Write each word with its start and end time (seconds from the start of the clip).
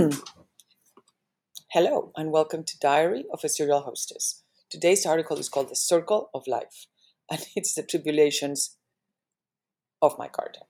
Hello, 1.72 2.12
and 2.16 2.30
welcome 2.30 2.64
to 2.64 2.78
Diary 2.78 3.24
of 3.32 3.44
a 3.44 3.48
Serial 3.48 3.82
Hostess. 3.82 4.42
Today's 4.70 5.04
article 5.04 5.36
is 5.36 5.48
called 5.48 5.68
The 5.68 5.76
Circle 5.76 6.30
of 6.32 6.46
Life, 6.46 6.86
and 7.30 7.44
it's 7.56 7.74
the 7.74 7.82
tribulations 7.82 8.78
of 10.00 10.18
my 10.18 10.28
garden. 10.28 10.62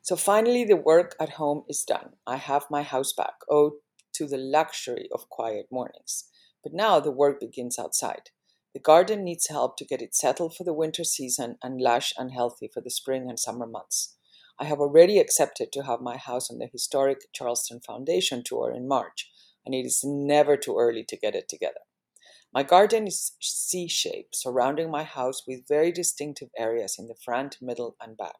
So 0.00 0.16
finally, 0.16 0.64
the 0.64 0.76
work 0.76 1.14
at 1.20 1.30
home 1.30 1.64
is 1.68 1.84
done. 1.84 2.10
I 2.26 2.36
have 2.36 2.70
my 2.70 2.82
house 2.82 3.12
back, 3.12 3.34
Oh, 3.50 3.78
to 4.14 4.26
the 4.26 4.38
luxury 4.38 5.08
of 5.12 5.28
quiet 5.28 5.66
mornings. 5.70 6.24
But 6.62 6.72
now 6.72 7.00
the 7.00 7.10
work 7.10 7.40
begins 7.40 7.78
outside. 7.78 8.30
The 8.72 8.80
garden 8.80 9.24
needs 9.24 9.48
help 9.48 9.76
to 9.76 9.84
get 9.84 10.00
it 10.00 10.14
settled 10.14 10.56
for 10.56 10.64
the 10.64 10.72
winter 10.72 11.04
season 11.04 11.58
and 11.62 11.80
lush 11.80 12.14
and 12.16 12.32
healthy 12.32 12.70
for 12.72 12.80
the 12.80 12.90
spring 12.90 13.26
and 13.28 13.38
summer 13.38 13.66
months. 13.66 14.16
I 14.58 14.64
have 14.66 14.80
already 14.80 15.18
accepted 15.18 15.72
to 15.72 15.82
have 15.82 16.00
my 16.00 16.16
house 16.16 16.50
on 16.50 16.58
the 16.58 16.66
historic 16.66 17.32
Charleston 17.32 17.80
Foundation 17.80 18.42
tour 18.44 18.70
in 18.70 18.86
March, 18.86 19.30
and 19.64 19.74
it 19.74 19.86
is 19.86 20.02
never 20.04 20.56
too 20.56 20.76
early 20.78 21.04
to 21.08 21.16
get 21.16 21.34
it 21.34 21.48
together. 21.48 21.80
My 22.54 22.62
garden 22.62 23.06
is 23.06 23.32
C 23.40 23.88
shaped, 23.88 24.36
surrounding 24.36 24.90
my 24.90 25.04
house 25.04 25.46
with 25.46 25.66
very 25.66 25.90
distinctive 25.90 26.50
areas 26.56 26.96
in 26.98 27.08
the 27.08 27.14
front, 27.14 27.56
middle, 27.62 27.96
and 28.00 28.16
back. 28.16 28.36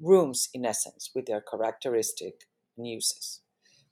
Rooms, 0.00 0.48
in 0.52 0.66
essence, 0.66 1.10
with 1.14 1.26
their 1.26 1.40
characteristic 1.40 2.40
uses. 2.76 3.40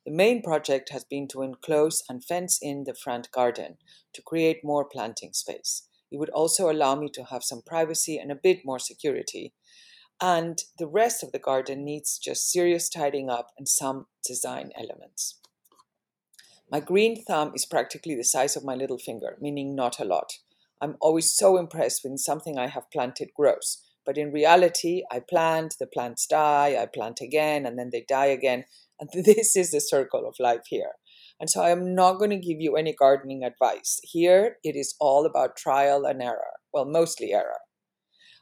The 0.04 0.10
main 0.10 0.42
project 0.42 0.88
has 0.90 1.04
been 1.04 1.28
to 1.28 1.42
enclose 1.42 2.02
and 2.08 2.24
fence 2.24 2.58
in 2.60 2.82
the 2.84 2.94
front 2.94 3.30
garden 3.30 3.76
to 4.14 4.22
create 4.22 4.64
more 4.64 4.84
planting 4.84 5.32
space. 5.34 5.86
It 6.10 6.18
would 6.18 6.30
also 6.30 6.68
allow 6.68 6.96
me 6.96 7.08
to 7.10 7.24
have 7.24 7.44
some 7.44 7.62
privacy 7.62 8.18
and 8.18 8.32
a 8.32 8.34
bit 8.42 8.64
more 8.64 8.80
security 8.80 9.54
and 10.20 10.62
the 10.78 10.86
rest 10.86 11.22
of 11.22 11.32
the 11.32 11.38
garden 11.38 11.84
needs 11.84 12.18
just 12.18 12.50
serious 12.50 12.88
tidying 12.88 13.30
up 13.30 13.50
and 13.58 13.68
some 13.68 14.06
design 14.24 14.70
elements. 14.78 15.40
My 16.70 16.80
green 16.80 17.24
thumb 17.24 17.52
is 17.54 17.66
practically 17.66 18.14
the 18.14 18.24
size 18.24 18.56
of 18.56 18.64
my 18.64 18.74
little 18.74 18.98
finger, 18.98 19.36
meaning 19.40 19.74
not 19.74 19.98
a 19.98 20.04
lot. 20.04 20.34
I'm 20.80 20.96
always 21.00 21.32
so 21.32 21.56
impressed 21.56 22.04
when 22.04 22.16
something 22.16 22.58
I 22.58 22.68
have 22.68 22.90
planted 22.92 23.30
grows. 23.34 23.82
But 24.06 24.16
in 24.16 24.32
reality, 24.32 25.02
I 25.10 25.20
plant, 25.20 25.76
the 25.78 25.86
plants 25.86 26.26
die, 26.26 26.76
I 26.80 26.86
plant 26.86 27.20
again, 27.20 27.66
and 27.66 27.78
then 27.78 27.90
they 27.92 28.04
die 28.08 28.26
again. 28.26 28.64
And 28.98 29.10
this 29.24 29.56
is 29.56 29.70
the 29.72 29.80
circle 29.80 30.26
of 30.26 30.36
life 30.38 30.66
here. 30.68 30.92
And 31.38 31.48
so 31.48 31.62
I 31.62 31.70
am 31.70 31.94
not 31.94 32.18
going 32.18 32.30
to 32.30 32.36
give 32.36 32.60
you 32.60 32.76
any 32.76 32.94
gardening 32.94 33.44
advice. 33.44 33.98
Here, 34.02 34.56
it 34.62 34.76
is 34.76 34.94
all 35.00 35.26
about 35.26 35.56
trial 35.56 36.04
and 36.04 36.22
error. 36.22 36.60
Well, 36.72 36.84
mostly 36.84 37.32
error. 37.32 37.58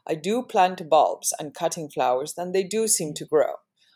I 0.07 0.15
do 0.15 0.43
plant 0.43 0.89
bulbs 0.89 1.33
and 1.39 1.53
cutting 1.53 1.89
flowers, 1.89 2.33
and 2.37 2.53
they 2.53 2.63
do 2.63 2.87
seem 2.87 3.13
to 3.15 3.25
grow. 3.25 3.55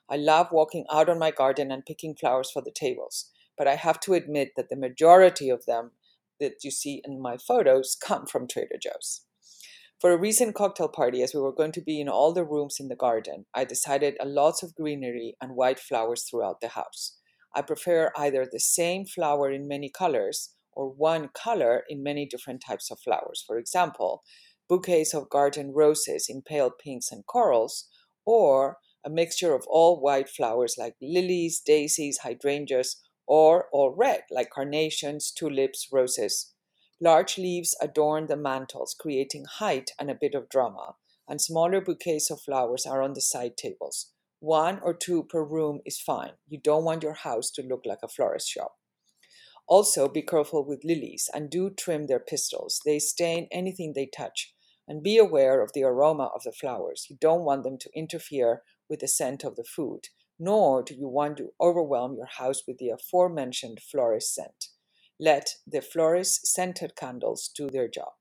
I 0.10 0.18
love 0.18 0.48
walking 0.52 0.86
out 0.92 1.10
on 1.10 1.18
my 1.18 1.32
garden 1.32 1.72
and 1.72 1.86
picking 1.86 2.16
flowers 2.16 2.52
for 2.52 2.62
the 2.62 2.72
tables, 2.72 3.32
but 3.58 3.68
I 3.68 3.76
have 3.76 4.00
to 4.02 4.14
admit 4.14 4.52
that 4.56 4.70
the 4.70 4.76
majority 4.76 5.50
of 5.50 5.66
them 5.66 5.92
that 6.40 6.64
you 6.64 6.72
see 6.72 7.02
in 7.06 7.22
my 7.22 7.38
photos 7.38 7.96
come 8.04 8.26
from 8.26 8.48
Trader 8.48 8.78
Joe's. 8.82 9.26
For 10.00 10.12
a 10.12 10.18
recent 10.18 10.54
cocktail 10.54 10.90
party, 10.90 11.22
as 11.22 11.34
we 11.34 11.40
were 11.40 11.54
going 11.54 11.72
to 11.72 11.82
be 11.82 12.02
in 12.02 12.10
all 12.10 12.34
the 12.34 12.44
rooms 12.44 12.78
in 12.80 12.90
the 12.90 12.96
garden, 12.96 13.46
I 13.54 13.64
decided 13.64 14.18
a 14.20 14.26
lots 14.26 14.62
of 14.62 14.76
greenery 14.76 15.38
and 15.42 15.56
white 15.56 15.80
flowers 15.80 16.24
throughout 16.30 16.60
the 16.60 16.70
house. 16.70 17.18
I 17.56 17.62
prefer 17.62 18.12
either 18.18 18.46
the 18.46 18.60
same 18.60 19.06
flower 19.06 19.50
in 19.50 19.68
many 19.68 19.90
colors 19.90 20.56
or 20.74 20.90
one 20.90 21.30
color 21.34 21.84
in 21.88 22.04
many 22.04 22.26
different 22.26 22.62
types 22.68 22.92
of 22.92 23.00
flowers. 23.00 23.44
For 23.48 23.58
example, 23.58 24.24
bouquets 24.74 25.14
of 25.14 25.30
garden 25.30 25.72
roses 25.72 26.26
in 26.28 26.42
pale 26.42 26.72
pinks 26.72 27.12
and 27.12 27.24
corals, 27.28 27.88
or 28.26 28.78
a 29.06 29.10
mixture 29.10 29.54
of 29.54 29.68
all 29.68 30.02
white 30.02 30.28
flowers 30.28 30.78
like 30.80 30.96
lilies, 31.00 31.62
daisies, 31.64 32.20
hydrangeas, 32.24 33.00
or 33.28 33.68
all 33.72 33.94
red 33.96 34.22
like 34.32 34.50
carnations, 34.50 35.32
tulips, 35.32 35.90
roses. 35.92 36.54
Large 37.00 37.38
leaves 37.38 37.76
adorn 37.80 38.26
the 38.26 38.36
mantels, 38.36 38.96
creating 39.00 39.46
height 39.60 39.92
and 40.00 40.10
a 40.10 40.18
bit 40.20 40.34
of 40.34 40.50
drama, 40.50 40.96
and 41.28 41.40
smaller 41.40 41.80
bouquets 41.80 42.32
of 42.32 42.42
flowers 42.42 42.88
are 42.88 43.04
on 43.04 43.14
the 43.14 43.22
side 43.22 43.56
tables. 43.56 44.12
One 44.40 44.80
or 44.82 44.96
two 44.96 45.24
per 45.24 45.44
room 45.44 45.82
is 45.86 46.02
fine. 46.02 46.34
You 46.48 46.60
don't 46.60 46.84
want 46.84 47.04
your 47.04 47.14
house 47.14 47.52
to 47.52 47.62
look 47.62 47.82
like 47.86 48.00
a 48.02 48.08
florist 48.08 48.50
shop. 48.50 48.74
Also, 49.68 50.10
be 50.10 50.24
careful 50.24 50.66
with 50.66 50.84
lilies 50.84 51.30
and 51.32 51.50
do 51.50 51.70
trim 51.70 52.08
their 52.08 52.20
pistils. 52.20 52.82
They 52.84 52.98
stain 52.98 53.48
anything 53.52 53.94
they 53.94 54.08
touch. 54.08 54.53
And 54.88 55.02
be 55.02 55.18
aware 55.18 55.62
of 55.62 55.72
the 55.74 55.84
aroma 55.84 56.30
of 56.36 56.44
the 56.44 56.52
flowers. 56.52 57.08
You 57.10 57.18
don't 57.20 57.44
want 57.44 57.64
them 57.64 57.78
to 57.80 57.90
interfere 57.96 58.64
with 58.90 59.00
the 59.00 59.08
scent 59.08 59.44
of 59.44 59.56
the 59.56 59.64
food, 59.64 60.10
nor 60.38 60.84
do 60.84 60.94
you 60.94 61.08
want 61.08 61.38
to 61.38 61.54
overwhelm 61.60 62.16
your 62.16 62.28
house 62.28 62.64
with 62.68 62.78
the 62.78 62.90
aforementioned 62.90 63.80
florist 63.82 64.36
scent. 64.36 64.68
Let 65.20 65.56
the 65.66 65.82
florist 65.82 66.48
scented 66.48 66.96
candles 66.96 67.50
do 67.56 67.70
their 67.70 67.88
job. 67.88 68.14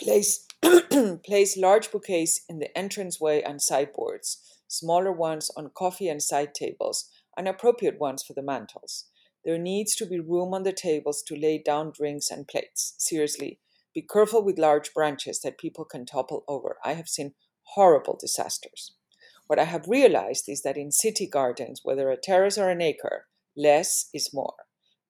Place, 0.00 0.46
place 1.24 1.56
large 1.56 1.90
bouquets 1.90 2.42
in 2.48 2.58
the 2.58 2.70
entranceway 2.78 3.42
and 3.42 3.60
sideboards, 3.60 4.38
smaller 4.68 5.12
ones 5.12 5.50
on 5.56 5.70
coffee 5.74 6.08
and 6.08 6.22
side 6.22 6.54
tables, 6.54 7.10
and 7.36 7.48
appropriate 7.48 7.98
ones 7.98 8.22
for 8.22 8.34
the 8.34 8.42
mantels. 8.42 9.06
There 9.44 9.58
needs 9.58 9.96
to 9.96 10.06
be 10.06 10.20
room 10.20 10.54
on 10.54 10.62
the 10.62 10.72
tables 10.72 11.22
to 11.26 11.36
lay 11.36 11.58
down 11.58 11.92
drinks 11.92 12.30
and 12.30 12.46
plates. 12.46 12.94
Seriously, 12.98 13.58
be 13.94 14.02
careful 14.02 14.44
with 14.44 14.58
large 14.58 14.94
branches 14.94 15.40
that 15.40 15.58
people 15.58 15.84
can 15.84 16.06
topple 16.06 16.44
over. 16.48 16.78
I 16.84 16.94
have 16.94 17.08
seen 17.08 17.34
horrible 17.74 18.16
disasters. 18.18 18.94
What 19.46 19.58
I 19.58 19.64
have 19.64 19.86
realized 19.86 20.44
is 20.48 20.62
that 20.62 20.76
in 20.76 20.90
city 20.92 21.26
gardens, 21.26 21.80
whether 21.82 22.10
a 22.10 22.16
terrace 22.16 22.56
or 22.56 22.70
an 22.70 22.80
acre, 22.80 23.26
less 23.56 24.08
is 24.14 24.32
more. 24.32 24.54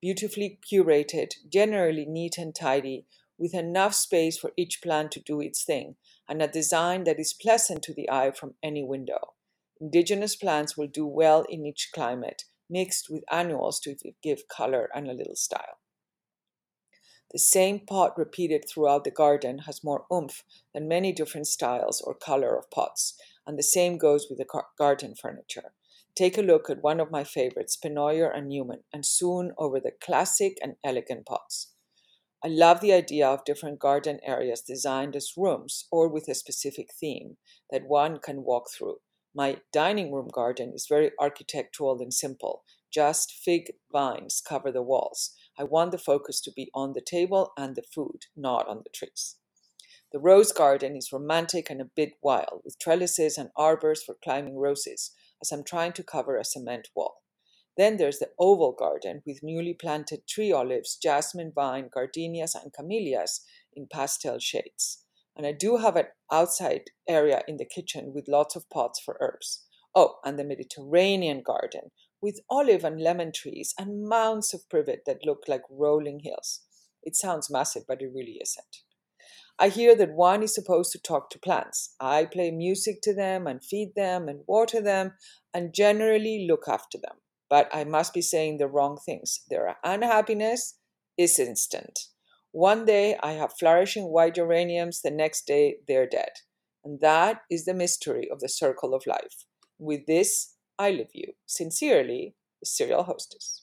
Beautifully 0.01 0.59
curated, 0.71 1.35
generally 1.49 2.05
neat 2.07 2.39
and 2.39 2.55
tidy, 2.55 3.07
with 3.39 3.55
enough 3.55 3.95
space 3.95 4.39
for 4.39 4.53
each 4.57 4.81
plant 4.83 5.13
to 5.13 5.21
do 5.21 5.41
its 5.41 5.65
thing, 5.65 5.97
and 6.29 6.43
a 6.43 6.49
design 6.49 7.05
that 7.05 7.21
is 7.21 7.33
pleasant 7.33 7.83
to 7.85 7.95
the 7.95 8.11
eye 8.11 8.33
from 8.33 8.55
any 8.63 8.83
window. 8.83 9.35
Indigenous 9.81 10.37
plants 10.37 10.77
will 10.77 10.89
do 10.89 11.07
well 11.07 11.45
in 11.49 11.67
each 11.67 11.91
climate, 11.95 12.45
mixed 12.69 13.09
with 13.11 13.25
annuals 13.31 13.81
to 13.81 13.95
give 14.23 14.49
color 14.49 14.89
and 14.95 15.09
a 15.09 15.13
little 15.13 15.37
style. 15.37 15.79
The 17.33 17.39
same 17.39 17.81
pot 17.81 18.19
repeated 18.19 18.67
throughout 18.69 19.05
the 19.05 19.11
garden 19.11 19.61
has 19.61 19.83
more 19.83 20.05
oomph 20.13 20.45
than 20.75 20.87
many 20.87 21.13
different 21.13 21.47
styles 21.47 22.03
or 22.03 22.15
color 22.15 22.59
of 22.59 22.71
pots, 22.71 23.15
and 23.47 23.59
the 23.59 23.63
same 23.63 23.97
goes 23.97 24.27
with 24.29 24.39
the 24.39 24.63
garden 24.77 25.15
furniture. 25.15 25.73
Take 26.15 26.37
a 26.37 26.43
look 26.43 26.69
at 26.69 26.83
one 26.83 27.01
of 27.01 27.11
my 27.11 27.25
favorites, 27.25 27.79
Pennoyer 27.83 28.31
and 28.31 28.49
Newman, 28.49 28.85
and 28.93 29.07
soon 29.07 29.53
over 29.57 29.81
the 29.81 29.93
classic 29.93 30.59
and 30.63 30.77
elegant 30.85 31.25
pots. 31.25 31.73
I 32.45 32.49
love 32.49 32.81
the 32.81 32.93
idea 32.93 33.29
of 33.29 33.47
different 33.47 33.79
garden 33.79 34.21
areas 34.23 34.61
designed 34.61 35.17
as 35.17 35.33
rooms 35.37 35.87
or 35.91 36.09
with 36.09 36.29
a 36.29 36.35
specific 36.35 36.93
theme 36.93 37.39
that 37.71 37.87
one 37.87 38.19
can 38.19 38.45
walk 38.45 38.65
through. 38.71 38.97
My 39.35 39.63
dining 39.73 40.13
room 40.13 40.29
garden 40.31 40.73
is 40.75 40.87
very 40.87 41.13
architectural 41.19 41.99
and 42.03 42.13
simple. 42.13 42.65
Just 42.93 43.33
fig 43.33 43.73
vines 43.91 44.43
cover 44.47 44.71
the 44.71 44.83
walls. 44.83 45.35
I 45.59 45.65
want 45.65 45.93
the 45.93 45.99
focus 45.99 46.41
to 46.43 46.53
be 46.53 46.71
on 46.75 46.93
the 46.93 47.01
table 47.01 47.53
and 47.57 47.75
the 47.75 47.83
food, 47.83 48.27
not 48.37 48.69
on 48.69 48.83
the 48.85 48.91
trees. 48.91 49.37
The 50.13 50.19
rose 50.19 50.53
garden 50.53 50.95
is 50.95 51.11
romantic 51.11 51.71
and 51.71 51.81
a 51.81 51.87
bit 51.97 52.13
wild, 52.23 52.61
with 52.65 52.79
trellises 52.79 53.39
and 53.39 53.49
arbors 53.57 54.03
for 54.03 54.19
climbing 54.23 54.59
roses, 54.59 55.13
as 55.41 55.51
I'm 55.51 55.65
trying 55.65 55.95
to 55.95 56.03
cover 56.03 56.37
a 56.37 56.45
cement 56.45 56.89
wall. 56.95 57.23
Then 57.79 57.97
there's 57.97 58.19
the 58.19 58.33
oval 58.39 58.73
garden 58.73 59.23
with 59.25 59.43
newly 59.43 59.73
planted 59.73 60.27
tea 60.29 60.53
olives, 60.53 60.97
jasmine 60.97 61.53
vine, 61.55 61.89
gardenias, 61.91 62.55
and 62.55 62.75
camellias 62.75 63.41
in 63.75 63.87
pastel 63.91 64.39
shades. 64.39 65.03
And 65.35 65.47
I 65.47 65.53
do 65.53 65.79
have 65.79 65.97
an 65.97 66.09
outside 66.31 66.91
area 67.09 67.43
in 67.49 67.57
the 67.57 67.65
kitchen 67.65 68.13
with 68.15 68.29
lots 68.29 68.55
of 68.55 68.69
pots 68.69 69.01
for 69.01 69.17
herbs. 69.19 69.65
Oh, 69.95 70.17
and 70.25 70.39
the 70.39 70.45
Mediterranean 70.45 71.43
garden 71.43 71.91
with 72.23 72.41
olive 72.49 72.85
and 72.85 73.01
lemon 73.01 73.33
trees 73.33 73.75
and 73.79 74.09
mounds 74.09 74.55
of 74.55 74.69
privet 74.71 75.03
that 75.05 75.27
look 75.27 75.43
like 75.49 75.63
rolling 75.69 76.21
hills. 76.21 76.61
It 77.03 77.17
sounds 77.17 77.51
massive, 77.51 77.83
but 77.89 78.01
it 78.01 78.13
really 78.15 78.39
isn't. 78.41 78.79
I 79.59 79.69
hear 79.69 79.95
that 79.97 80.15
one 80.15 80.43
is 80.43 80.55
supposed 80.55 80.93
to 80.93 81.01
talk 81.01 81.29
to 81.31 81.39
plants. 81.39 81.95
I 82.01 82.25
play 82.25 82.51
music 82.51 83.01
to 83.03 83.15
them 83.15 83.47
and 83.47 83.63
feed 83.63 83.93
them 83.95 84.29
and 84.29 84.41
water 84.47 84.81
them 84.81 85.13
and 85.53 85.75
generally 85.75 86.47
look 86.49 86.65
after 86.69 86.99
them. 86.99 87.17
But 87.51 87.69
I 87.73 87.85
must 87.85 88.15
be 88.15 88.23
saying 88.23 88.59
the 88.59 88.67
wrong 88.67 88.99
things. 89.05 89.41
Their 89.51 89.77
unhappiness 89.85 90.79
is 91.19 91.39
instant. 91.39 91.99
One 92.53 92.85
day 92.85 93.17
I 93.23 93.33
have 93.33 93.53
flourishing 93.59 94.05
white 94.05 94.37
geraniums, 94.37 95.03
the 95.03 95.11
next 95.11 95.47
day 95.47 95.77
they're 95.87 96.09
dead. 96.09 96.31
And 96.85 97.01
that 97.01 97.43
is 97.51 97.65
the 97.65 97.75
mystery 97.75 98.29
of 98.31 98.41
the 98.41 98.49
circle 98.49 98.95
of 98.95 99.07
life. 99.07 99.45
With 99.79 100.07
this, 100.07 100.55
I 100.83 100.91
Love 100.91 101.15
you. 101.15 101.35
Sincerely, 101.47 102.35
the 102.61 102.67
serial 102.67 103.05
hostess. 103.05 103.63